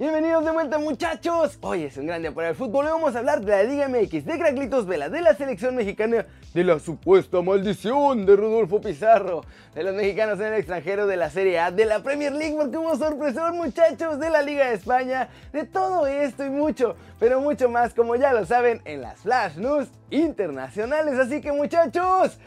Bienvenidos 0.00 0.42
de 0.46 0.50
vuelta 0.50 0.78
muchachos. 0.78 1.58
Hoy 1.60 1.82
es 1.82 1.98
un 1.98 2.06
gran 2.06 2.22
día 2.22 2.32
para 2.32 2.48
el 2.48 2.54
fútbol. 2.54 2.86
Hoy 2.86 2.92
vamos 2.92 3.14
a 3.14 3.18
hablar 3.18 3.42
de 3.42 3.52
la 3.52 3.62
Liga 3.64 3.86
MX, 3.86 4.24
de 4.24 4.38
Craclitos 4.38 4.86
Vela, 4.86 5.10
de 5.10 5.20
la 5.20 5.34
selección 5.34 5.76
mexicana, 5.76 6.24
de 6.54 6.64
la 6.64 6.78
supuesta 6.78 7.42
maldición 7.42 8.24
de 8.24 8.34
Rodolfo 8.34 8.80
Pizarro, 8.80 9.42
de 9.74 9.82
los 9.82 9.94
mexicanos 9.94 10.40
en 10.40 10.46
el 10.46 10.54
extranjero, 10.54 11.06
de 11.06 11.18
la 11.18 11.28
Serie 11.28 11.58
A, 11.58 11.70
de 11.70 11.84
la 11.84 12.02
Premier 12.02 12.32
League, 12.32 12.56
porque 12.56 12.78
hubo 12.78 12.96
sorpresor 12.96 13.52
muchachos, 13.52 14.18
de 14.18 14.30
la 14.30 14.40
Liga 14.40 14.68
de 14.68 14.76
España, 14.76 15.28
de 15.52 15.66
todo 15.66 16.06
esto 16.06 16.46
y 16.46 16.48
mucho, 16.48 16.96
pero 17.18 17.42
mucho 17.42 17.68
más 17.68 17.92
como 17.92 18.16
ya 18.16 18.32
lo 18.32 18.46
saben 18.46 18.80
en 18.86 19.02
las 19.02 19.20
Flash 19.20 19.56
News 19.56 19.88
internacionales. 20.08 21.18
Así 21.18 21.42
que 21.42 21.52
muchachos, 21.52 22.38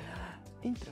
intro. 0.64 0.92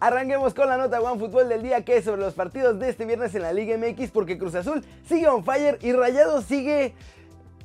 Arranquemos 0.00 0.54
con 0.54 0.68
la 0.68 0.76
nota 0.76 1.00
One 1.00 1.18
Fútbol 1.18 1.48
del 1.48 1.62
día 1.62 1.84
que 1.84 1.96
es 1.96 2.04
sobre 2.04 2.20
los 2.20 2.34
partidos 2.34 2.78
de 2.78 2.88
este 2.88 3.04
viernes 3.04 3.34
en 3.34 3.42
la 3.42 3.52
Liga 3.52 3.76
MX 3.76 4.12
porque 4.12 4.38
Cruz 4.38 4.54
Azul 4.54 4.84
sigue 5.08 5.26
on 5.26 5.44
fire 5.44 5.76
y 5.82 5.92
Rayado 5.92 6.40
sigue 6.40 6.94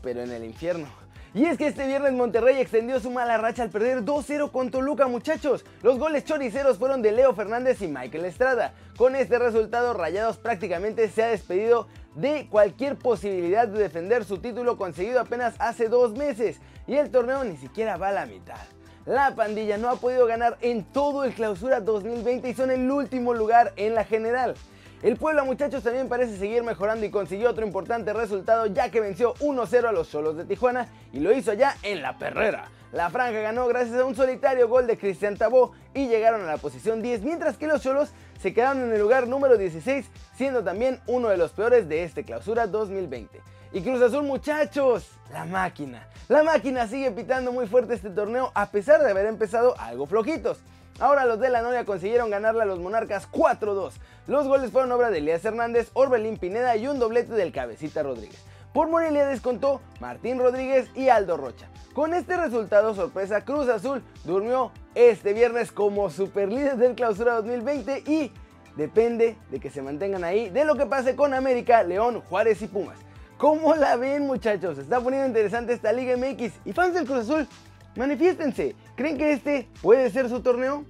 pero 0.02 0.22
en 0.22 0.32
el 0.32 0.44
infierno. 0.44 0.88
Y 1.36 1.46
es 1.46 1.58
que 1.58 1.68
este 1.68 1.88
viernes 1.88 2.14
Monterrey 2.14 2.60
extendió 2.60 3.00
su 3.00 3.10
mala 3.10 3.38
racha 3.38 3.64
al 3.64 3.70
perder 3.70 4.04
2-0 4.04 4.52
con 4.52 4.70
Toluca, 4.70 5.08
muchachos. 5.08 5.66
Los 5.82 5.98
goles 5.98 6.26
choriceros 6.26 6.77
fueron 6.77 7.02
de 7.02 7.12
Leo 7.12 7.34
Fernández 7.34 7.82
y 7.82 7.88
Michael 7.88 8.26
Estrada. 8.26 8.74
Con 8.98 9.16
este 9.16 9.40
resultado, 9.40 9.94
Rayados 9.94 10.38
prácticamente 10.38 11.10
se 11.10 11.24
ha 11.24 11.27
despedido 11.27 11.88
de 12.13 12.48
cualquier 12.50 12.98
posibilidad 12.98 13.68
de 13.68 13.80
defender 13.80 14.26
su 14.26 14.38
título 14.38 14.77
conseguido 14.77 15.20
apenas 15.20 15.55
hace 15.58 15.88
dos 15.88 16.13
meses. 16.13 16.60
Y 16.86 16.96
el 16.96 17.10
torneo 17.10 17.44
ni 17.44 17.58
siquiera 17.58 17.98
va 17.98 18.10
a 18.10 18.13
la 18.13 18.26
mitad. 18.27 18.73
La 19.05 19.35
pandilla 19.35 19.77
no 19.77 19.89
ha 19.89 19.98
podido 19.98 20.25
ganar 20.25 20.57
en 20.62 20.85
todo 20.85 21.25
el 21.25 21.34
clausura 21.34 21.81
2020 21.81 22.48
y 22.48 22.53
son 22.53 22.71
el 22.71 22.89
último 22.89 23.34
lugar 23.34 23.73
en 23.76 23.95
la 23.95 24.05
general. 24.05 24.55
El 25.02 25.17
Puebla 25.17 25.43
muchachos 25.43 25.84
también 25.84 26.07
parece 26.07 26.38
seguir 26.38 26.63
mejorando 26.63 27.05
y 27.05 27.10
consiguió 27.10 27.49
otro 27.49 27.65
importante 27.65 28.13
resultado 28.13 28.68
ya 28.68 28.90
que 28.90 29.01
venció 29.01 29.34
1-0 29.41 29.90
a 29.90 29.91
los 29.91 30.07
Solos 30.07 30.37
de 30.37 30.45
Tijuana 30.45 30.87
y 31.12 31.20
lo 31.20 31.34
hizo 31.34 31.51
allá 31.51 31.76
en 31.84 32.01
la 32.01 32.18
perrera. 32.18 32.70
La 32.93 33.10
franja 33.10 33.41
ganó 33.41 33.68
gracias 33.68 33.99
a 33.99 34.05
un 34.05 34.15
solitario 34.15 34.70
gol 34.70 34.87
de 34.87 34.98
Cristian 34.98 35.35
Tabó 35.35 35.73
y 35.93 36.07
llegaron 36.07 36.43
a 36.43 36.45
la 36.45 36.57
posición 36.57 37.01
10 37.01 37.23
mientras 37.23 37.57
que 37.57 37.67
los 37.67 37.82
Cholos 37.82 38.13
se 38.44 38.54
quedaron 38.54 38.84
en 38.84 38.91
el 38.91 38.99
lugar 38.99 39.26
número 39.26 39.58
16 39.58 40.05
siendo 40.36 40.66
también 40.66 40.99
uno 41.08 41.30
de 41.30 41.38
los 41.38 41.52
peores 41.54 41.88
de 41.88 42.04
este 42.04 42.26
clausura 42.26 42.68
2020. 42.68 43.41
Y 43.72 43.82
Cruz 43.82 44.02
Azul 44.02 44.24
muchachos, 44.24 45.12
la 45.32 45.46
máquina. 45.46 46.10
La 46.27 46.44
máquina 46.44 46.85
sigue 46.85 47.10
pitando 47.12 47.54
muy 47.54 47.68
fuerte 47.68 47.94
este 47.94 48.10
torneo 48.10 48.52
a 48.54 48.70
pesar 48.70 49.02
de 49.02 49.10
haber 49.10 49.27
empezado 49.27 49.80
algo 49.80 50.08
flojitos. 50.08 50.60
Ahora 51.00 51.24
los 51.24 51.40
de 51.40 51.50
la 51.50 51.62
Noria 51.62 51.85
consiguieron 51.85 52.30
ganarle 52.30 52.63
a 52.63 52.66
los 52.66 52.80
Monarcas 52.80 53.32
4-2. 53.32 53.94
Los 54.27 54.46
goles 54.46 54.72
fueron 54.72 54.91
obra 54.91 55.10
de 55.10 55.20
Elías 55.20 55.46
Hernández, 55.46 55.90
Orbelín 55.94 56.35
Pineda 56.35 56.76
y 56.76 56.90
un 56.90 57.00
doblete 57.00 57.32
del 57.32 57.54
Cabecita 57.54 58.04
Rodríguez. 58.04 58.44
Por 58.74 58.90
Morelia 58.90 59.26
descontó 59.26 59.80
Martín 60.02 60.38
Rodríguez 60.38 60.90
y 60.96 61.07
Aldo 61.07 61.38
Rocha. 61.38 61.70
Con 61.94 62.13
este 62.13 62.35
resultado 62.35 62.94
sorpresa, 62.94 63.46
Cruz 63.46 63.70
Azul 63.70 64.03
durmió 64.25 64.74
este 64.96 65.34
viernes 65.34 65.72
como 65.72 66.09
superlíder 66.09 66.78
del 66.78 66.96
clausura 66.96 67.34
2020 67.36 68.03
y 68.06 68.31
depende 68.75 69.38
de 69.50 69.59
que 69.59 69.69
se 69.69 69.81
mantengan 69.81 70.24
ahí 70.24 70.50
de 70.50 70.66
lo 70.66 70.75
que 70.75 70.85
pase 70.85 71.16
con 71.16 71.34
América, 71.34 71.84
León, 71.84 72.22
Juárez 72.22 72.62
y 72.62 72.68
Pumas. 72.68 72.97
¿Cómo 73.38 73.75
la 73.75 73.96
ven 73.96 74.25
muchachos? 74.25 74.78
Está 74.78 75.02
poniendo 75.02 75.28
interesante 75.28 75.74
esta 75.74 75.91
Liga 75.91 76.16
MX 76.16 76.53
y 76.66 76.74
fans 76.74 76.94
del 76.94 77.06
Cruz 77.06 77.30
Azul, 77.30 77.47
manifiéstense. 77.96 78.75
¿Creen 78.96 79.18
que 79.18 79.34
este 79.34 79.68
puede 79.81 80.09
ser 80.12 80.30
su 80.30 80.41
torneo? 80.41 80.85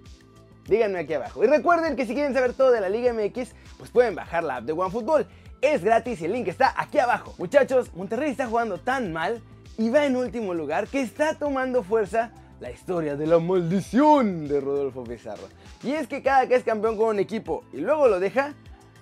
Díganme 0.68 1.00
aquí 1.00 1.14
abajo. 1.14 1.44
Y 1.44 1.48
recuerden 1.48 1.96
que 1.96 2.06
si 2.06 2.14
quieren 2.14 2.34
saber 2.34 2.54
todo 2.54 2.72
de 2.72 2.82
la 2.82 2.90
Liga 2.90 3.14
MX, 3.14 3.54
pues 3.78 3.90
pueden 3.92 4.16
bajar 4.16 4.44
la 4.44 4.58
app 4.58 4.66
de 4.66 4.74
OneFootball. 4.74 5.28
Es 5.62 5.84
gratis 5.84 6.22
y 6.22 6.26
el 6.26 6.34
link 6.34 6.48
está 6.48 6.74
aquí 6.78 7.00
abajo. 7.00 7.34
Muchachos, 7.38 7.94
Monterrey 7.96 8.32
está 8.32 8.48
jugando 8.48 8.78
tan 8.78 9.14
mal 9.14 9.42
y 9.78 9.90
va 9.90 10.06
en 10.06 10.16
último 10.16 10.54
lugar 10.54 10.88
que 10.88 11.02
está 11.02 11.34
tomando 11.36 11.84
fuerza 11.84 12.32
la 12.64 12.72
historia 12.72 13.18
de 13.18 13.28
la 13.28 13.40
maldición 13.40 14.48
de 14.48 14.62
Rodolfo 14.62 15.04
Pizarro. 15.04 15.50
Y 15.84 15.92
es 15.92 16.08
que 16.08 16.24
cada 16.24 16.48
que 16.48 16.56
es 16.56 16.64
campeón 16.64 16.96
con 16.96 17.08
un 17.08 17.20
equipo 17.20 17.66
y 17.74 17.82
luego 17.82 18.08
lo 18.08 18.22
deja, 18.22 18.54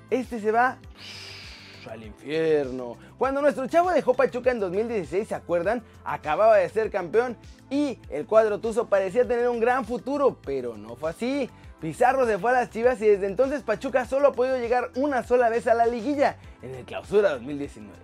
este 0.10 0.40
se 0.40 0.52
va 0.52 0.80
al 1.88 2.04
infierno. 2.04 2.98
Cuando 3.20 3.40
nuestro 3.40 3.68
chavo 3.68 3.92
dejó 3.92 4.16
Pachuca 4.16 4.50
en 4.50 4.60
2016, 4.60 5.28
¿se 5.28 5.36
acuerdan? 5.36 5.84
Acababa 6.04 6.58
de 6.58 6.68
ser 6.70 6.90
campeón 6.90 7.38
y 7.70 8.00
el 8.10 8.26
cuadro 8.26 8.60
Tuzo 8.60 8.88
parecía 8.88 9.28
tener 9.28 9.48
un 9.48 9.60
gran 9.60 9.86
futuro, 9.86 10.40
pero 10.44 10.76
no 10.76 10.96
fue 10.96 11.12
así. 11.12 11.48
Pizarro 11.80 12.26
se 12.26 12.40
fue 12.40 12.50
a 12.50 12.54
las 12.54 12.72
Chivas 12.72 13.00
y 13.00 13.06
desde 13.10 13.28
entonces 13.28 13.62
Pachuca 13.62 14.06
solo 14.06 14.30
ha 14.30 14.34
podido 14.34 14.58
llegar 14.58 14.90
una 14.96 15.22
sola 15.22 15.50
vez 15.50 15.68
a 15.68 15.76
la 15.76 15.86
liguilla, 15.86 16.38
en 16.64 16.74
el 16.74 16.84
clausura 16.84 17.34
2019. 17.34 17.96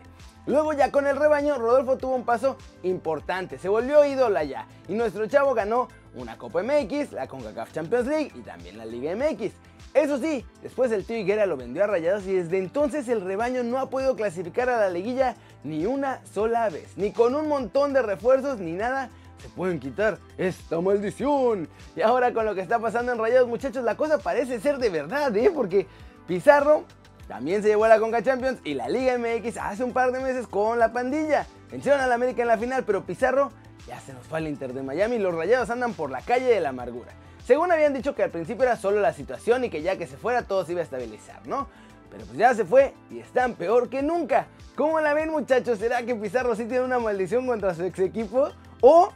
Luego 0.47 0.71
ya 0.71 0.91
con 0.91 1.05
el 1.05 1.17
rebaño, 1.17 1.57
Rodolfo 1.57 1.97
tuvo 1.97 2.15
un 2.15 2.23
paso 2.23 2.55
importante, 2.83 3.57
se 3.57 3.67
volvió 3.67 4.05
ídola 4.05 4.45
ya, 4.45 4.65
y 4.87 4.93
nuestro 4.93 5.27
chavo 5.27 5.53
ganó 5.53 5.89
una 6.15 6.37
Copa 6.37 6.63
MX, 6.63 7.11
la 7.11 7.27
CONCACAF 7.27 7.73
Champions 7.73 8.07
League 8.07 8.31
y 8.33 8.39
también 8.39 8.77
la 8.77 8.85
Liga 8.85 9.13
MX. 9.13 9.51
Eso 9.93 10.17
sí, 10.19 10.45
después 10.61 10.91
el 10.91 11.05
tío 11.05 11.17
Higuera 11.17 11.45
lo 11.45 11.57
vendió 11.57 11.83
a 11.83 11.87
Rayados 11.87 12.25
y 12.27 12.33
desde 12.33 12.59
entonces 12.59 13.09
el 13.09 13.21
rebaño 13.21 13.63
no 13.63 13.77
ha 13.77 13.89
podido 13.89 14.15
clasificar 14.15 14.69
a 14.69 14.79
la 14.79 14.89
liguilla 14.89 15.35
ni 15.65 15.85
una 15.85 16.21
sola 16.33 16.69
vez, 16.69 16.97
ni 16.97 17.11
con 17.11 17.35
un 17.35 17.49
montón 17.49 17.91
de 17.91 18.01
refuerzos 18.01 18.59
ni 18.59 18.71
nada 18.71 19.09
se 19.41 19.49
pueden 19.49 19.79
quitar 19.79 20.17
esta 20.37 20.79
maldición. 20.79 21.67
Y 21.95 22.01
ahora 22.01 22.33
con 22.33 22.45
lo 22.45 22.55
que 22.55 22.61
está 22.61 22.79
pasando 22.79 23.11
en 23.11 23.17
Rayados, 23.17 23.49
muchachos, 23.49 23.83
la 23.83 23.97
cosa 23.97 24.17
parece 24.17 24.59
ser 24.61 24.77
de 24.77 24.89
verdad, 24.89 25.35
¿eh? 25.35 25.51
Porque 25.53 25.87
Pizarro 26.25 26.85
también 27.27 27.61
se 27.61 27.69
llevó 27.69 27.85
a 27.85 27.89
la 27.89 27.99
Conca 27.99 28.23
Champions 28.23 28.59
y 28.63 28.73
la 28.73 28.87
Liga 28.87 29.17
MX 29.17 29.57
hace 29.57 29.83
un 29.83 29.91
par 29.91 30.11
de 30.11 30.19
meses 30.19 30.47
con 30.47 30.79
la 30.79 30.93
pandilla. 30.93 31.45
Vencieron 31.69 31.99
a 31.99 32.07
la 32.07 32.15
América 32.15 32.41
en 32.41 32.47
la 32.47 32.57
final, 32.57 32.83
pero 32.85 33.03
Pizarro 33.03 33.51
ya 33.85 33.99
se 33.99 34.13
nos 34.13 34.25
fue 34.27 34.39
al 34.39 34.47
Inter 34.47 34.73
de 34.73 34.81
Miami 34.83 35.15
y 35.15 35.19
los 35.19 35.35
Rayados 35.35 35.69
andan 35.69 35.93
por 35.93 36.09
la 36.09 36.21
calle 36.21 36.45
de 36.45 36.61
la 36.61 36.69
amargura. 36.69 37.11
Según 37.45 37.71
habían 37.71 37.93
dicho 37.93 38.15
que 38.15 38.23
al 38.23 38.29
principio 38.29 38.63
era 38.63 38.75
solo 38.75 38.99
la 38.99 39.13
situación 39.13 39.63
y 39.63 39.69
que 39.69 39.81
ya 39.81 39.97
que 39.97 40.07
se 40.07 40.17
fuera 40.17 40.43
todo 40.43 40.65
se 40.65 40.73
iba 40.73 40.81
a 40.81 40.83
estabilizar, 40.83 41.45
¿no? 41.47 41.67
Pero 42.09 42.25
pues 42.25 42.37
ya 42.37 42.53
se 42.53 42.65
fue 42.65 42.93
y 43.09 43.19
están 43.19 43.53
peor 43.53 43.89
que 43.89 44.01
nunca. 44.01 44.47
¿Cómo 44.75 44.99
la 45.01 45.13
ven 45.13 45.29
muchachos? 45.29 45.79
¿Será 45.79 46.03
que 46.03 46.15
Pizarro 46.15 46.55
sí 46.55 46.65
tiene 46.65 46.83
una 46.83 46.99
maldición 46.99 47.45
contra 47.47 47.73
su 47.73 47.83
ex 47.83 47.99
equipo? 47.99 48.49
¿O, 48.81 49.11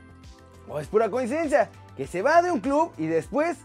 o 0.68 0.80
es 0.80 0.88
pura 0.88 1.10
coincidencia? 1.10 1.70
Que 1.96 2.08
se 2.08 2.22
va 2.22 2.42
de 2.42 2.52
un 2.52 2.60
club 2.60 2.92
y 2.98 3.08
después 3.08 3.58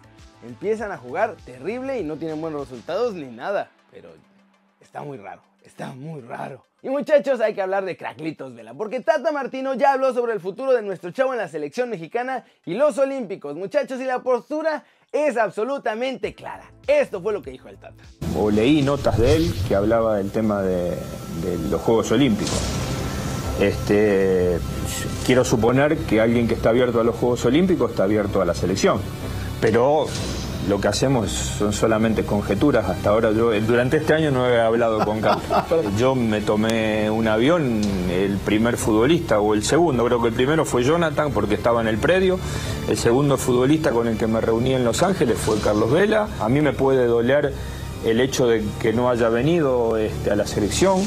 empiezan 0.46 0.92
a 0.92 0.98
jugar 0.98 1.36
terrible 1.44 1.98
y 1.98 2.04
no 2.04 2.16
tienen 2.16 2.40
buenos 2.40 2.68
resultados 2.68 3.14
ni 3.14 3.26
nada. 3.26 3.70
Pero 3.90 4.10
está 4.86 5.02
muy 5.02 5.18
raro, 5.18 5.42
está 5.64 5.88
muy 5.88 6.20
raro. 6.20 6.64
Y 6.82 6.88
muchachos, 6.88 7.40
hay 7.40 7.54
que 7.54 7.62
hablar 7.62 7.84
de 7.84 7.96
Craclitos 7.96 8.54
Vela, 8.54 8.72
porque 8.72 9.00
Tata 9.00 9.32
Martino 9.32 9.74
ya 9.74 9.92
habló 9.92 10.14
sobre 10.14 10.32
el 10.32 10.40
futuro 10.40 10.72
de 10.72 10.82
nuestro 10.82 11.10
chavo 11.10 11.32
en 11.32 11.38
la 11.38 11.48
selección 11.48 11.90
mexicana 11.90 12.44
y 12.64 12.74
los 12.74 12.96
olímpicos, 12.98 13.56
muchachos, 13.56 14.00
y 14.00 14.04
la 14.04 14.20
postura 14.20 14.84
es 15.10 15.36
absolutamente 15.36 16.34
clara. 16.34 16.70
Esto 16.86 17.20
fue 17.20 17.32
lo 17.32 17.42
que 17.42 17.50
dijo 17.50 17.68
el 17.68 17.78
Tata. 17.78 18.04
O 18.38 18.50
leí 18.50 18.82
notas 18.82 19.18
de 19.18 19.34
él 19.34 19.54
que 19.66 19.74
hablaba 19.74 20.18
del 20.18 20.30
tema 20.30 20.62
de, 20.62 20.90
de 20.90 21.58
los 21.68 21.80
Juegos 21.82 22.12
Olímpicos. 22.12 22.60
Este, 23.60 24.58
quiero 25.24 25.44
suponer 25.44 25.96
que 25.98 26.20
alguien 26.20 26.46
que 26.46 26.54
está 26.54 26.68
abierto 26.68 27.00
a 27.00 27.04
los 27.04 27.16
Juegos 27.16 27.44
Olímpicos 27.44 27.90
está 27.90 28.04
abierto 28.04 28.40
a 28.40 28.44
la 28.44 28.54
selección, 28.54 29.00
pero 29.60 30.06
lo 30.68 30.80
que 30.80 30.88
hacemos 30.88 31.30
son 31.30 31.72
solamente 31.72 32.24
conjeturas. 32.24 32.88
Hasta 32.88 33.10
ahora 33.10 33.32
yo 33.32 33.52
durante 33.60 33.98
este 33.98 34.14
año 34.14 34.30
no 34.30 34.48
he 34.48 34.60
hablado 34.60 35.04
con 35.04 35.20
Carlos. 35.20 35.44
Yo 35.98 36.14
me 36.14 36.40
tomé 36.40 37.10
un 37.10 37.28
avión, 37.28 37.80
el 38.10 38.36
primer 38.38 38.76
futbolista 38.76 39.40
o 39.40 39.54
el 39.54 39.62
segundo, 39.62 40.04
creo 40.04 40.20
que 40.20 40.28
el 40.28 40.34
primero 40.34 40.64
fue 40.64 40.82
Jonathan 40.82 41.32
porque 41.32 41.54
estaba 41.54 41.80
en 41.80 41.88
el 41.88 41.98
predio. 41.98 42.38
El 42.88 42.96
segundo 42.96 43.36
futbolista 43.36 43.90
con 43.90 44.08
el 44.08 44.16
que 44.16 44.26
me 44.26 44.40
reuní 44.40 44.74
en 44.74 44.84
Los 44.84 45.02
Ángeles 45.02 45.38
fue 45.38 45.58
Carlos 45.58 45.90
Vela. 45.90 46.28
A 46.40 46.48
mí 46.48 46.60
me 46.60 46.72
puede 46.72 47.06
doler 47.06 47.52
el 48.04 48.20
hecho 48.20 48.46
de 48.46 48.64
que 48.80 48.92
no 48.92 49.08
haya 49.08 49.28
venido 49.28 49.96
este, 49.96 50.30
a 50.30 50.36
la 50.36 50.46
selección 50.46 51.00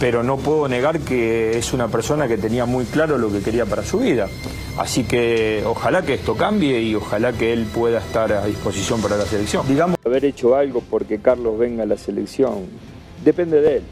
pero 0.00 0.22
no 0.22 0.38
puedo 0.38 0.66
negar 0.66 1.00
que 1.00 1.58
es 1.58 1.74
una 1.74 1.88
persona 1.88 2.26
que 2.26 2.38
tenía 2.38 2.64
muy 2.64 2.86
claro 2.86 3.18
lo 3.18 3.30
que 3.30 3.40
quería 3.40 3.66
para 3.66 3.84
su 3.84 3.98
vida. 3.98 4.28
Así 4.78 5.04
que 5.04 5.62
ojalá 5.66 6.02
que 6.02 6.14
esto 6.14 6.36
cambie 6.36 6.80
y 6.80 6.94
ojalá 6.94 7.32
que 7.32 7.52
él 7.52 7.66
pueda 7.66 7.98
estar 7.98 8.32
a 8.32 8.46
disposición 8.46 9.02
para 9.02 9.16
la 9.16 9.26
selección. 9.26 9.66
Digamos, 9.68 9.98
haber 10.04 10.24
hecho 10.24 10.56
algo 10.56 10.82
porque 10.88 11.20
Carlos 11.20 11.58
venga 11.58 11.82
a 11.82 11.86
la 11.86 11.96
selección, 11.96 12.66
depende 13.24 13.60
de 13.60 13.76
él. 13.78 13.82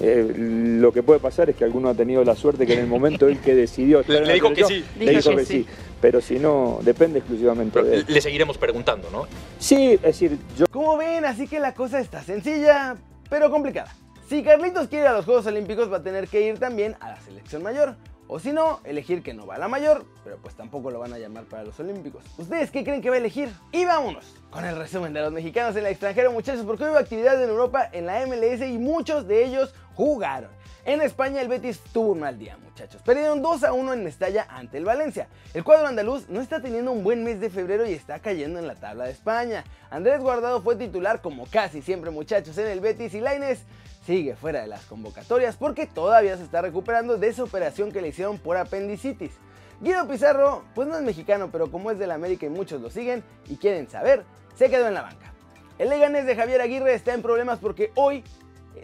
Eh, 0.00 0.32
lo 0.80 0.92
que 0.92 1.02
puede 1.02 1.18
pasar 1.18 1.50
es 1.50 1.56
que 1.56 1.64
alguno 1.64 1.88
ha 1.88 1.94
tenido 1.94 2.22
la 2.22 2.36
suerte 2.36 2.66
que 2.66 2.74
en 2.74 2.80
el 2.80 2.86
momento 2.86 3.26
él 3.26 3.40
que 3.40 3.54
decidió 3.54 4.02
le, 4.06 4.24
le 4.24 4.34
dijo 4.34 4.52
que 4.52 4.64
sí. 4.64 4.84
Le 4.98 5.10
dijo, 5.10 5.34
que, 5.34 5.44
sí. 5.44 5.66
Pero 6.00 6.20
si 6.20 6.38
no, 6.38 6.78
depende 6.82 7.18
exclusivamente 7.18 7.82
de 7.82 7.96
él. 7.96 8.04
Le 8.06 8.20
seguiremos 8.20 8.58
preguntando, 8.58 9.08
¿no? 9.10 9.26
Sí, 9.58 9.92
es 9.94 10.02
decir, 10.02 10.38
yo... 10.56 10.66
Como 10.70 10.96
ven, 10.96 11.24
así 11.24 11.48
que 11.48 11.58
la 11.58 11.74
cosa 11.74 11.98
está 11.98 12.22
sencilla, 12.22 12.96
pero 13.28 13.50
complicada. 13.50 13.92
Si 14.28 14.42
Carlitos 14.42 14.88
quiere 14.88 15.06
ir 15.06 15.08
a 15.08 15.14
los 15.14 15.24
Juegos 15.24 15.46
Olímpicos 15.46 15.90
va 15.90 15.96
a 15.96 16.02
tener 16.02 16.28
que 16.28 16.42
ir 16.42 16.58
también 16.58 16.94
a 17.00 17.08
la 17.08 17.20
selección 17.20 17.62
mayor. 17.62 17.96
O 18.30 18.38
si 18.38 18.52
no, 18.52 18.80
elegir 18.84 19.22
que 19.22 19.32
no 19.32 19.46
va 19.46 19.54
a 19.54 19.58
la 19.58 19.68
mayor, 19.68 20.04
pero 20.22 20.36
pues 20.36 20.54
tampoco 20.54 20.90
lo 20.90 20.98
van 20.98 21.14
a 21.14 21.18
llamar 21.18 21.44
para 21.44 21.64
los 21.64 21.80
Olímpicos. 21.80 22.22
¿Ustedes 22.36 22.70
qué 22.70 22.84
creen 22.84 23.00
que 23.00 23.08
va 23.08 23.16
a 23.16 23.18
elegir? 23.18 23.48
Y 23.72 23.86
vámonos 23.86 24.36
con 24.50 24.66
el 24.66 24.76
resumen 24.76 25.14
de 25.14 25.22
los 25.22 25.32
mexicanos 25.32 25.74
en 25.76 25.86
el 25.86 25.92
extranjero, 25.92 26.30
muchachos, 26.30 26.66
porque 26.66 26.84
hubo 26.84 26.98
actividad 26.98 27.42
en 27.42 27.48
Europa 27.48 27.88
en 27.90 28.04
la 28.04 28.26
MLS 28.26 28.60
y 28.60 28.76
muchos 28.76 29.26
de 29.26 29.46
ellos 29.46 29.74
jugaron. 29.98 30.52
En 30.84 31.02
España 31.02 31.40
el 31.40 31.48
Betis 31.48 31.80
tuvo 31.92 32.12
un 32.12 32.20
mal 32.20 32.38
día, 32.38 32.56
muchachos. 32.56 33.02
Perdieron 33.02 33.42
2 33.42 33.64
a 33.64 33.72
1 33.72 33.94
en 33.94 34.04
Mestalla 34.04 34.46
ante 34.48 34.78
el 34.78 34.84
Valencia. 34.84 35.26
El 35.52 35.64
cuadro 35.64 35.88
andaluz 35.88 36.28
no 36.28 36.40
está 36.40 36.62
teniendo 36.62 36.92
un 36.92 37.02
buen 37.02 37.24
mes 37.24 37.40
de 37.40 37.50
febrero 37.50 37.84
y 37.84 37.94
está 37.94 38.20
cayendo 38.20 38.60
en 38.60 38.68
la 38.68 38.76
tabla 38.76 39.06
de 39.06 39.10
España. 39.10 39.64
Andrés 39.90 40.20
Guardado 40.20 40.62
fue 40.62 40.76
titular 40.76 41.20
como 41.20 41.46
casi 41.46 41.82
siempre, 41.82 42.12
muchachos, 42.12 42.56
en 42.58 42.68
el 42.68 42.78
Betis 42.78 43.12
y 43.14 43.20
Laines 43.20 43.64
sigue 44.06 44.36
fuera 44.36 44.60
de 44.60 44.68
las 44.68 44.84
convocatorias 44.84 45.56
porque 45.56 45.86
todavía 45.86 46.36
se 46.36 46.44
está 46.44 46.62
recuperando 46.62 47.18
de 47.18 47.26
esa 47.26 47.42
operación 47.42 47.90
que 47.90 48.00
le 48.00 48.08
hicieron 48.08 48.38
por 48.38 48.56
apendicitis. 48.56 49.32
Guido 49.80 50.06
Pizarro, 50.06 50.62
pues 50.76 50.86
no 50.86 50.96
es 50.96 51.02
mexicano, 51.02 51.48
pero 51.50 51.72
como 51.72 51.90
es 51.90 51.98
del 51.98 52.12
América 52.12 52.46
y 52.46 52.50
muchos 52.50 52.80
lo 52.80 52.88
siguen 52.88 53.24
y 53.48 53.56
quieren 53.56 53.90
saber, 53.90 54.24
se 54.54 54.70
quedó 54.70 54.86
en 54.86 54.94
la 54.94 55.02
banca. 55.02 55.34
El 55.76 55.88
Leganés 55.88 56.24
de 56.24 56.36
Javier 56.36 56.60
Aguirre 56.60 56.94
está 56.94 57.14
en 57.14 57.22
problemas 57.22 57.58
porque 57.58 57.90
hoy 57.96 58.22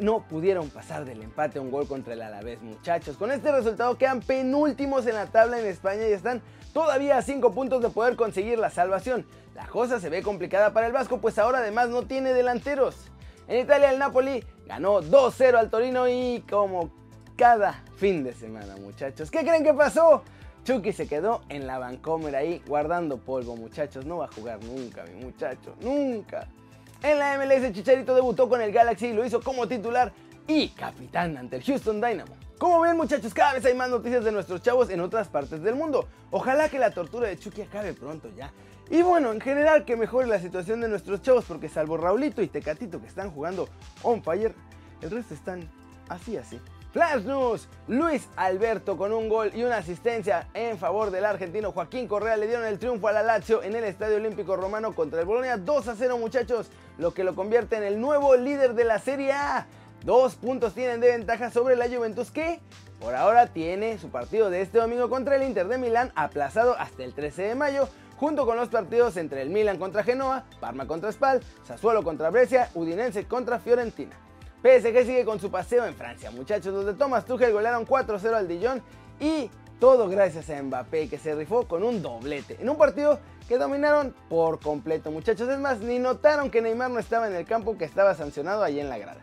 no 0.00 0.26
pudieron 0.26 0.70
pasar 0.70 1.04
del 1.04 1.22
empate 1.22 1.58
a 1.58 1.62
un 1.62 1.70
gol 1.70 1.86
contra 1.86 2.14
el 2.14 2.22
Alavés, 2.22 2.60
muchachos. 2.62 3.16
Con 3.16 3.30
este 3.30 3.52
resultado 3.52 3.96
quedan 3.96 4.20
penúltimos 4.20 5.06
en 5.06 5.14
la 5.14 5.26
tabla 5.26 5.60
en 5.60 5.66
España 5.66 6.08
y 6.08 6.12
están 6.12 6.42
todavía 6.72 7.18
a 7.18 7.22
5 7.22 7.52
puntos 7.52 7.82
de 7.82 7.90
poder 7.90 8.16
conseguir 8.16 8.58
la 8.58 8.70
salvación. 8.70 9.26
La 9.54 9.66
cosa 9.66 10.00
se 10.00 10.10
ve 10.10 10.22
complicada 10.22 10.72
para 10.72 10.86
el 10.86 10.92
Vasco, 10.92 11.18
pues 11.18 11.38
ahora 11.38 11.58
además 11.58 11.88
no 11.88 12.02
tiene 12.02 12.32
delanteros. 12.32 12.96
En 13.46 13.60
Italia 13.60 13.90
el 13.90 13.98
Napoli 13.98 14.44
ganó 14.66 15.00
2-0 15.00 15.54
al 15.54 15.70
Torino 15.70 16.08
y 16.08 16.42
como 16.50 16.90
cada 17.36 17.84
fin 17.96 18.24
de 18.24 18.32
semana, 18.32 18.76
muchachos. 18.76 19.30
¿Qué 19.30 19.40
creen 19.40 19.62
que 19.62 19.74
pasó? 19.74 20.22
Chucky 20.64 20.92
se 20.92 21.06
quedó 21.06 21.42
en 21.50 21.66
la 21.66 21.78
Vancomer 21.78 22.34
ahí 22.34 22.62
guardando 22.66 23.18
polvo, 23.18 23.54
muchachos. 23.54 24.06
No 24.06 24.18
va 24.18 24.24
a 24.26 24.32
jugar 24.32 24.62
nunca, 24.64 25.04
mi 25.04 25.24
muchacho, 25.24 25.74
nunca. 25.80 26.48
En 27.02 27.18
la 27.18 27.36
MLS, 27.38 27.72
Chicharito 27.72 28.14
debutó 28.14 28.48
con 28.48 28.60
el 28.62 28.72
Galaxy 28.72 29.08
y 29.08 29.12
lo 29.12 29.24
hizo 29.24 29.40
como 29.42 29.68
titular 29.68 30.12
y 30.46 30.68
capitán 30.68 31.36
ante 31.36 31.56
el 31.56 31.62
Houston 31.62 32.00
Dynamo. 32.00 32.36
Como 32.58 32.80
ven 32.80 32.96
muchachos, 32.96 33.34
cada 33.34 33.54
vez 33.54 33.64
hay 33.64 33.74
más 33.74 33.90
noticias 33.90 34.24
de 34.24 34.32
nuestros 34.32 34.62
chavos 34.62 34.88
en 34.88 35.00
otras 35.00 35.28
partes 35.28 35.62
del 35.62 35.74
mundo. 35.74 36.08
Ojalá 36.30 36.68
que 36.68 36.78
la 36.78 36.90
tortura 36.90 37.28
de 37.28 37.38
Chucky 37.38 37.62
acabe 37.62 37.92
pronto 37.92 38.30
ya. 38.36 38.52
Y 38.90 39.02
bueno, 39.02 39.32
en 39.32 39.40
general 39.40 39.84
que 39.84 39.96
mejore 39.96 40.26
la 40.26 40.38
situación 40.38 40.80
de 40.80 40.88
nuestros 40.88 41.22
chavos 41.22 41.44
porque 41.46 41.68
salvo 41.68 41.96
Raulito 41.96 42.42
y 42.42 42.48
Tecatito 42.48 43.00
que 43.00 43.06
están 43.06 43.30
jugando 43.30 43.68
on 44.02 44.22
fire, 44.22 44.54
el 45.00 45.10
resto 45.10 45.34
están 45.34 45.68
así 46.08 46.36
así. 46.36 46.60
Flash 46.94 47.24
News, 47.24 47.66
Luis 47.88 48.28
Alberto 48.36 48.96
con 48.96 49.12
un 49.12 49.28
gol 49.28 49.50
y 49.52 49.64
una 49.64 49.78
asistencia 49.78 50.46
en 50.54 50.78
favor 50.78 51.10
del 51.10 51.24
argentino 51.24 51.72
Joaquín 51.72 52.06
Correa 52.06 52.36
le 52.36 52.46
dieron 52.46 52.64
el 52.64 52.78
triunfo 52.78 53.08
a 53.08 53.12
la 53.12 53.24
Lazio 53.24 53.64
en 53.64 53.74
el 53.74 53.82
Estadio 53.82 54.14
Olímpico 54.14 54.54
Romano 54.54 54.94
contra 54.94 55.18
el 55.18 55.26
Bolonia 55.26 55.56
2 55.56 55.88
a 55.88 55.96
0 55.96 56.18
muchachos, 56.18 56.68
lo 56.96 57.12
que 57.12 57.24
lo 57.24 57.34
convierte 57.34 57.74
en 57.74 57.82
el 57.82 58.00
nuevo 58.00 58.36
líder 58.36 58.74
de 58.74 58.84
la 58.84 59.00
Serie 59.00 59.32
A. 59.32 59.66
Dos 60.04 60.36
puntos 60.36 60.74
tienen 60.74 61.00
de 61.00 61.10
ventaja 61.10 61.50
sobre 61.50 61.74
la 61.74 61.88
Juventus 61.88 62.30
que 62.30 62.60
por 63.00 63.16
ahora 63.16 63.48
tiene 63.48 63.98
su 63.98 64.10
partido 64.10 64.48
de 64.48 64.60
este 64.60 64.78
domingo 64.78 65.10
contra 65.10 65.34
el 65.34 65.42
Inter 65.42 65.66
de 65.66 65.78
Milán 65.78 66.12
aplazado 66.14 66.76
hasta 66.78 67.02
el 67.02 67.12
13 67.12 67.42
de 67.42 67.54
mayo 67.56 67.88
junto 68.18 68.46
con 68.46 68.56
los 68.56 68.68
partidos 68.68 69.16
entre 69.16 69.42
el 69.42 69.50
Milan 69.50 69.78
contra 69.78 70.04
Genoa, 70.04 70.44
Parma 70.60 70.86
contra 70.86 71.10
Spal, 71.10 71.42
Sassuolo 71.66 72.04
contra 72.04 72.30
Brescia, 72.30 72.70
Udinense 72.72 73.24
contra 73.24 73.58
Fiorentina. 73.58 74.23
PSG 74.64 75.04
sigue 75.04 75.24
con 75.26 75.38
su 75.38 75.50
paseo 75.50 75.84
en 75.84 75.94
Francia, 75.94 76.30
muchachos. 76.30 76.72
Los 76.72 76.86
de 76.86 76.94
Thomas 76.94 77.26
Tuchel 77.26 77.52
golearon 77.52 77.86
4-0 77.86 78.32
al 78.32 78.48
Dijon 78.48 78.82
y 79.20 79.50
todo 79.78 80.08
gracias 80.08 80.48
a 80.48 80.62
Mbappé 80.62 81.06
que 81.10 81.18
se 81.18 81.34
rifó 81.34 81.68
con 81.68 81.82
un 81.82 82.00
doblete 82.00 82.56
en 82.58 82.70
un 82.70 82.78
partido 82.78 83.20
que 83.46 83.58
dominaron 83.58 84.14
por 84.30 84.60
completo, 84.60 85.10
muchachos. 85.10 85.50
Es 85.50 85.58
más, 85.58 85.80
ni 85.80 85.98
notaron 85.98 86.50
que 86.50 86.62
Neymar 86.62 86.90
no 86.90 86.98
estaba 86.98 87.26
en 87.28 87.34
el 87.34 87.44
campo 87.44 87.76
que 87.76 87.84
estaba 87.84 88.14
sancionado 88.14 88.64
allí 88.64 88.80
en 88.80 88.88
la 88.88 88.96
grada. 88.96 89.20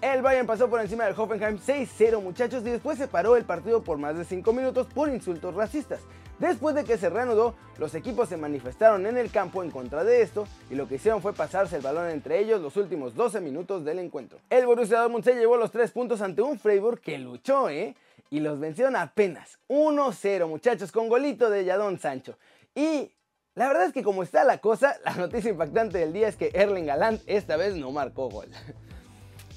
El 0.00 0.22
Bayern 0.22 0.46
pasó 0.46 0.70
por 0.70 0.80
encima 0.80 1.04
del 1.04 1.14
Hoffenheim 1.18 1.58
6-0 1.58 2.22
muchachos 2.22 2.62
y 2.62 2.70
después 2.70 2.96
se 2.96 3.08
paró 3.08 3.36
el 3.36 3.44
partido 3.44 3.82
por 3.82 3.98
más 3.98 4.16
de 4.16 4.24
5 4.24 4.50
minutos 4.54 4.86
por 4.86 5.10
insultos 5.10 5.54
racistas. 5.54 6.00
Después 6.38 6.74
de 6.76 6.84
que 6.84 6.98
se 6.98 7.10
reanudó, 7.10 7.56
los 7.78 7.94
equipos 7.94 8.28
se 8.28 8.36
manifestaron 8.36 9.06
en 9.06 9.18
el 9.18 9.30
campo 9.30 9.64
en 9.64 9.72
contra 9.72 10.04
de 10.04 10.22
esto 10.22 10.46
y 10.70 10.76
lo 10.76 10.86
que 10.86 10.94
hicieron 10.94 11.20
fue 11.20 11.32
pasarse 11.32 11.76
el 11.76 11.82
balón 11.82 12.08
entre 12.10 12.38
ellos 12.38 12.60
los 12.60 12.76
últimos 12.76 13.16
12 13.16 13.40
minutos 13.40 13.84
del 13.84 13.98
encuentro. 13.98 14.38
El 14.48 14.66
Borussia 14.66 15.00
Dortmund 15.00 15.24
se 15.24 15.34
llevó 15.34 15.56
los 15.56 15.72
3 15.72 15.90
puntos 15.90 16.20
ante 16.20 16.42
un 16.42 16.60
Freiburg 16.60 17.00
que 17.00 17.18
luchó, 17.18 17.68
¿eh? 17.68 17.96
Y 18.30 18.40
los 18.40 18.60
vencieron 18.60 18.94
apenas 18.94 19.58
1-0 19.68 20.46
muchachos 20.46 20.92
con 20.92 21.08
golito 21.08 21.50
de 21.50 21.64
Yadón 21.64 21.98
Sancho. 21.98 22.38
Y 22.74 23.10
la 23.54 23.66
verdad 23.66 23.86
es 23.86 23.92
que 23.92 24.04
como 24.04 24.22
está 24.22 24.44
la 24.44 24.58
cosa, 24.58 24.96
la 25.04 25.14
noticia 25.14 25.50
impactante 25.50 25.98
del 25.98 26.12
día 26.12 26.28
es 26.28 26.36
que 26.36 26.50
Erling 26.54 26.86
Galán 26.86 27.20
esta 27.26 27.56
vez 27.56 27.74
no 27.74 27.90
marcó 27.90 28.28
gol. 28.28 28.48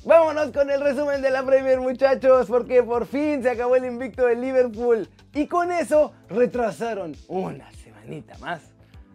Vámonos 0.03 0.51
con 0.51 0.71
el 0.71 0.81
resumen 0.81 1.21
de 1.21 1.30
la 1.30 1.45
Premier 1.45 1.80
muchachos, 1.80 2.48
porque 2.48 2.81
por 2.81 3.06
fin 3.06 3.44
se 3.44 3.51
acabó 3.51 3.75
el 3.75 3.86
invicto 3.86 4.25
de 4.25 4.36
Liverpool 4.36 5.07
y 5.31 5.45
con 5.45 5.71
eso 5.71 6.12
retrasaron 6.27 7.15
una 7.27 7.71
semanita 7.74 8.36
más 8.39 8.62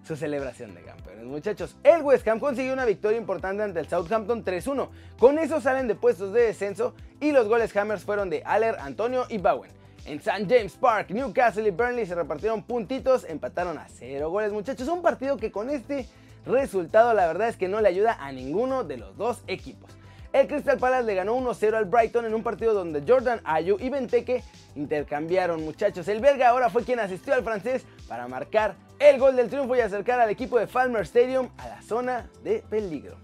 su 0.06 0.14
celebración 0.14 0.76
de 0.76 0.82
campeones. 0.82 1.24
Muchachos, 1.24 1.76
el 1.82 2.02
West 2.02 2.28
Ham 2.28 2.38
consiguió 2.38 2.72
una 2.72 2.84
victoria 2.84 3.18
importante 3.18 3.64
ante 3.64 3.80
el 3.80 3.88
Southampton 3.88 4.44
3-1. 4.44 4.88
Con 5.18 5.40
eso 5.40 5.60
salen 5.60 5.88
de 5.88 5.96
puestos 5.96 6.32
de 6.32 6.42
descenso 6.42 6.94
y 7.20 7.32
los 7.32 7.48
goles 7.48 7.76
Hammers 7.76 8.04
fueron 8.04 8.30
de 8.30 8.44
Aller, 8.44 8.76
Antonio 8.78 9.24
y 9.28 9.38
Bowen. 9.38 9.72
En 10.04 10.18
St. 10.18 10.46
James 10.48 10.74
Park, 10.74 11.10
Newcastle 11.10 11.66
y 11.66 11.72
Burnley 11.72 12.06
se 12.06 12.14
repartieron 12.14 12.62
puntitos, 12.62 13.24
empataron 13.24 13.76
a 13.76 13.88
cero 13.88 14.30
goles. 14.30 14.52
Muchachos, 14.52 14.86
un 14.86 15.02
partido 15.02 15.36
que 15.36 15.50
con 15.50 15.68
este 15.68 16.06
resultado 16.46 17.12
la 17.12 17.26
verdad 17.26 17.48
es 17.48 17.56
que 17.56 17.66
no 17.66 17.80
le 17.80 17.88
ayuda 17.88 18.16
a 18.20 18.30
ninguno 18.30 18.84
de 18.84 18.98
los 18.98 19.16
dos 19.16 19.42
equipos. 19.48 19.95
El 20.36 20.48
Crystal 20.48 20.76
Palace 20.76 21.04
le 21.04 21.14
ganó 21.14 21.34
1-0 21.34 21.72
al 21.72 21.86
Brighton 21.86 22.26
en 22.26 22.34
un 22.34 22.42
partido 22.42 22.74
donde 22.74 23.02
Jordan 23.08 23.40
Ayew 23.42 23.78
y 23.80 23.88
Benteke 23.88 24.44
intercambiaron 24.74 25.64
muchachos. 25.64 26.06
El 26.08 26.20
belga 26.20 26.50
ahora 26.50 26.68
fue 26.68 26.84
quien 26.84 27.00
asistió 27.00 27.32
al 27.32 27.42
francés 27.42 27.86
para 28.06 28.28
marcar 28.28 28.74
el 28.98 29.18
gol 29.18 29.34
del 29.34 29.48
triunfo 29.48 29.74
y 29.76 29.80
acercar 29.80 30.20
al 30.20 30.28
equipo 30.28 30.58
de 30.58 30.66
Falmer 30.66 31.04
Stadium 31.04 31.48
a 31.56 31.68
la 31.68 31.80
zona 31.80 32.28
de 32.44 32.62
peligro. 32.68 33.16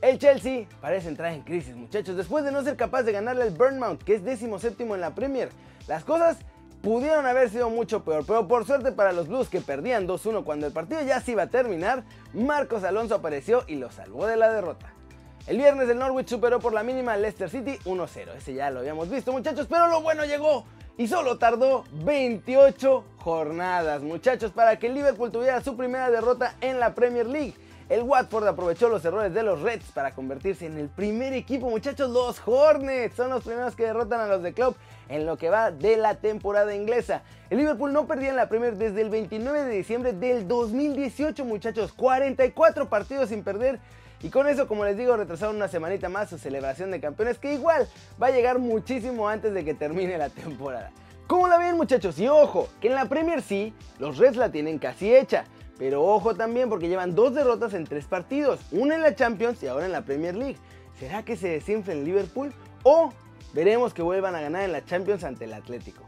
El 0.00 0.18
Chelsea 0.18 0.66
parece 0.80 1.06
entrar 1.06 1.32
en 1.32 1.42
crisis 1.42 1.76
muchachos 1.76 2.16
después 2.16 2.44
de 2.44 2.50
no 2.50 2.64
ser 2.64 2.76
capaz 2.76 3.04
de 3.04 3.12
ganarle 3.12 3.44
al 3.44 3.50
Burnmouth 3.50 4.02
que 4.02 4.16
es 4.16 4.24
décimo 4.24 4.58
séptimo 4.58 4.96
en 4.96 5.02
la 5.02 5.14
Premier. 5.14 5.50
Las 5.86 6.02
cosas 6.02 6.38
pudieron 6.82 7.26
haber 7.26 7.48
sido 7.48 7.70
mucho 7.70 8.02
peor, 8.02 8.24
pero 8.26 8.48
por 8.48 8.66
suerte 8.66 8.90
para 8.90 9.12
los 9.12 9.28
Blues 9.28 9.48
que 9.48 9.60
perdían 9.60 10.08
2-1 10.08 10.42
cuando 10.42 10.66
el 10.66 10.72
partido 10.72 11.00
ya 11.02 11.20
se 11.20 11.30
iba 11.30 11.44
a 11.44 11.48
terminar, 11.48 12.02
Marcos 12.34 12.82
Alonso 12.82 13.14
apareció 13.14 13.62
y 13.68 13.76
lo 13.76 13.92
salvó 13.92 14.26
de 14.26 14.36
la 14.36 14.52
derrota. 14.52 14.97
El 15.48 15.56
viernes 15.56 15.88
el 15.88 15.98
Norwich 15.98 16.28
superó 16.28 16.60
por 16.60 16.74
la 16.74 16.82
mínima 16.82 17.14
al 17.14 17.22
Leicester 17.22 17.48
City 17.48 17.78
1-0. 17.86 18.36
Ese 18.36 18.52
ya 18.52 18.68
lo 18.68 18.80
habíamos 18.80 19.08
visto, 19.08 19.32
muchachos, 19.32 19.66
pero 19.66 19.86
lo 19.86 20.02
bueno 20.02 20.26
llegó. 20.26 20.66
Y 20.98 21.08
solo 21.08 21.38
tardó 21.38 21.84
28 22.04 23.02
jornadas, 23.16 24.02
muchachos, 24.02 24.52
para 24.52 24.78
que 24.78 24.88
el 24.88 24.94
Liverpool 24.94 25.32
tuviera 25.32 25.62
su 25.62 25.74
primera 25.74 26.10
derrota 26.10 26.54
en 26.60 26.78
la 26.78 26.94
Premier 26.94 27.26
League. 27.26 27.54
El 27.88 28.02
Watford 28.02 28.46
aprovechó 28.46 28.90
los 28.90 29.02
errores 29.06 29.32
de 29.32 29.42
los 29.42 29.62
Reds 29.62 29.90
para 29.92 30.14
convertirse 30.14 30.66
en 30.66 30.76
el 30.76 30.90
primer 30.90 31.32
equipo, 31.32 31.70
muchachos, 31.70 32.10
los 32.10 32.42
Hornets. 32.44 33.16
Son 33.16 33.30
los 33.30 33.42
primeros 33.42 33.74
que 33.74 33.84
derrotan 33.84 34.20
a 34.20 34.26
los 34.26 34.42
de 34.42 34.52
Club 34.52 34.76
en 35.08 35.24
lo 35.24 35.38
que 35.38 35.48
va 35.48 35.70
de 35.70 35.96
la 35.96 36.16
temporada 36.16 36.74
inglesa. 36.74 37.22
El 37.48 37.56
Liverpool 37.56 37.94
no 37.94 38.06
perdía 38.06 38.28
en 38.28 38.36
la 38.36 38.50
Premier 38.50 38.76
desde 38.76 39.00
el 39.00 39.08
29 39.08 39.64
de 39.64 39.76
diciembre 39.76 40.12
del 40.12 40.46
2018, 40.46 41.42
muchachos. 41.46 41.94
44 41.94 42.90
partidos 42.90 43.30
sin 43.30 43.42
perder 43.42 43.80
y 44.20 44.30
con 44.30 44.48
eso, 44.48 44.66
como 44.66 44.84
les 44.84 44.96
digo, 44.96 45.16
retrasaron 45.16 45.56
una 45.56 45.68
semanita 45.68 46.08
más 46.08 46.30
su 46.30 46.38
celebración 46.38 46.90
de 46.90 47.00
campeones 47.00 47.38
que 47.38 47.54
igual 47.54 47.88
va 48.20 48.28
a 48.28 48.30
llegar 48.30 48.58
muchísimo 48.58 49.28
antes 49.28 49.54
de 49.54 49.64
que 49.64 49.74
termine 49.74 50.18
la 50.18 50.28
temporada. 50.28 50.90
¿Cómo 51.28 51.46
la 51.46 51.58
ven 51.58 51.76
muchachos? 51.76 52.18
Y 52.18 52.26
ojo, 52.26 52.68
que 52.80 52.88
en 52.88 52.94
la 52.94 53.04
Premier 53.04 53.42
sí, 53.42 53.74
los 53.98 54.18
Reds 54.18 54.36
la 54.36 54.50
tienen 54.50 54.78
casi 54.78 55.14
hecha. 55.14 55.44
Pero 55.78 56.02
ojo 56.02 56.34
también 56.34 56.68
porque 56.68 56.88
llevan 56.88 57.14
dos 57.14 57.34
derrotas 57.34 57.72
en 57.74 57.84
tres 57.84 58.06
partidos, 58.06 58.60
una 58.72 58.96
en 58.96 59.02
la 59.02 59.14
Champions 59.14 59.62
y 59.62 59.68
ahora 59.68 59.86
en 59.86 59.92
la 59.92 60.02
Premier 60.02 60.34
League. 60.34 60.56
¿Será 60.98 61.22
que 61.22 61.36
se 61.36 61.48
desinfla 61.48 61.92
en 61.92 62.04
Liverpool? 62.04 62.52
¿O 62.82 63.12
veremos 63.52 63.94
que 63.94 64.02
vuelvan 64.02 64.34
a 64.34 64.40
ganar 64.40 64.64
en 64.64 64.72
la 64.72 64.84
Champions 64.84 65.22
ante 65.22 65.44
el 65.44 65.52
Atlético? 65.52 66.02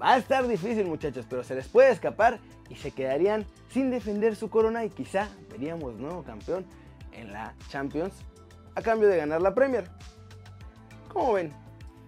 Va 0.00 0.14
a 0.14 0.18
estar 0.18 0.46
difícil 0.46 0.84
muchachos, 0.84 1.26
pero 1.28 1.42
se 1.42 1.56
les 1.56 1.66
puede 1.66 1.90
escapar 1.90 2.38
y 2.68 2.76
se 2.76 2.92
quedarían 2.92 3.44
sin 3.70 3.90
defender 3.90 4.36
su 4.36 4.48
corona 4.48 4.84
y 4.84 4.90
quizá 4.90 5.28
veríamos 5.50 5.96
nuevo 5.96 6.22
campeón 6.22 6.64
en 7.18 7.32
la 7.32 7.54
Champions 7.68 8.14
a 8.74 8.82
cambio 8.82 9.08
de 9.08 9.16
ganar 9.16 9.42
la 9.42 9.54
Premier. 9.54 9.84
¿Cómo 11.12 11.34
ven? 11.34 11.52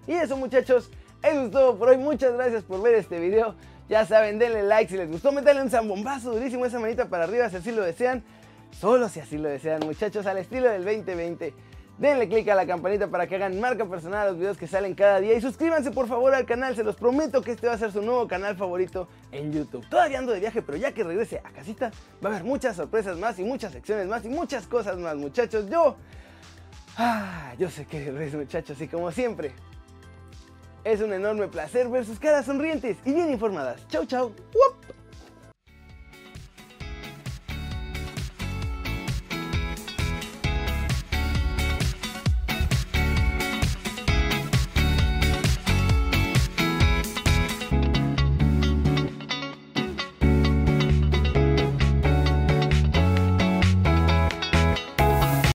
Y 0.07 0.13
eso 0.13 0.37
muchachos, 0.37 0.91
eso 1.23 1.45
es 1.45 1.51
todo 1.51 1.77
por 1.79 1.89
hoy. 1.89 1.99
Muchas 1.99 2.33
gracias 2.35 2.63
por 2.63 2.83
ver 2.83 2.95
este 2.95 3.19
video. 3.19 3.55
Ya 3.89 4.07
saben, 4.07 4.39
denle 4.39 4.63
like 4.63 4.91
si 4.91 4.97
les 4.97 5.11
gustó, 5.11 5.33
métanle 5.33 5.63
un 5.63 5.71
zambombazo 5.71 6.33
durísimo 6.33 6.65
esa 6.65 6.79
manita 6.79 7.09
para 7.09 7.25
arriba 7.25 7.49
si 7.51 7.57
así 7.57 7.73
lo 7.73 7.83
desean. 7.83 8.23
Solo 8.71 9.09
si 9.09 9.19
así 9.19 9.37
lo 9.37 9.49
desean 9.49 9.81
muchachos, 9.85 10.27
al 10.27 10.39
estilo 10.39 10.69
del 10.71 10.85
2020. 10.85 11.53
Denle 12.01 12.31
click 12.31 12.49
a 12.49 12.55
la 12.55 12.67
campanita 12.67 13.09
para 13.09 13.27
que 13.27 13.35
hagan 13.35 13.61
marca 13.61 13.85
personal 13.85 14.27
a 14.27 14.31
los 14.31 14.39
videos 14.39 14.57
que 14.57 14.67
salen 14.67 14.95
cada 14.95 15.21
día 15.21 15.35
y 15.35 15.41
suscríbanse 15.43 15.91
por 15.91 16.09
favor 16.09 16.35
al 16.35 16.47
canal, 16.47 16.75
se 16.75 16.83
los 16.83 16.97
prometo 16.97 17.43
que 17.43 17.53
este 17.53 17.67
va 17.67 17.75
a 17.75 17.79
ser 17.79 17.93
su 17.93 18.01
nuevo 18.01 18.27
canal 18.27 18.57
favorito 18.57 19.07
en 19.31 19.53
YouTube. 19.53 19.87
Todavía 19.87 20.19
ando 20.19 20.33
de 20.33 20.41
viaje, 20.41 20.63
pero 20.63 20.79
ya 20.79 20.93
que 20.93 21.05
regrese 21.05 21.43
a 21.45 21.51
casita 21.51 21.91
va 22.25 22.31
a 22.31 22.33
haber 22.33 22.45
muchas 22.45 22.77
sorpresas 22.77 23.19
más 23.19 23.39
y 23.39 23.45
muchas 23.45 23.73
secciones 23.73 24.07
más 24.07 24.25
y 24.25 24.31
muchas 24.31 24.67
cosas 24.67 24.97
más, 24.97 25.15
muchachos. 25.15 25.69
Yo... 25.69 25.97
Ah, 26.97 27.53
yo 27.59 27.69
sé 27.69 27.85
que 27.85 28.09
es 28.09 28.35
muchachos 28.35 28.81
y 28.81 28.89
como 28.89 29.13
siempre, 29.13 29.53
es 30.85 31.03
un 31.03 31.13
enorme 31.13 31.49
placer 31.49 31.87
ver 31.91 32.07
sus 32.07 32.19
caras 32.19 32.47
sonrientes 32.47 32.97
y 33.05 33.13
bien 33.13 33.31
informadas. 33.31 33.87
Chau, 33.89 34.07
chau. 34.07 34.29
¡Wup! 34.55 34.80